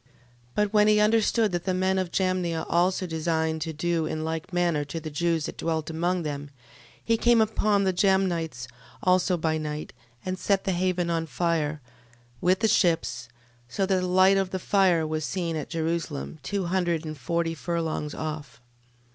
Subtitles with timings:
[0.01, 0.07] 12:8.
[0.55, 4.51] But when he understood that the men of Jamnia also designed to do in like
[4.51, 6.49] manner to the Jews that dwelt among them, 12:9.
[7.03, 8.67] He came upon the Jamnites
[9.03, 9.93] also by night,
[10.25, 11.81] and set the haven on fire,
[12.41, 13.29] with the ships,
[13.69, 17.53] so that the light of the fire was seen at Jerusalem, two hundred and forty
[17.53, 18.59] furlongs off.